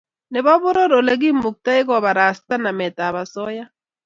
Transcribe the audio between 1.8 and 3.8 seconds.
kobarasta nametab osoya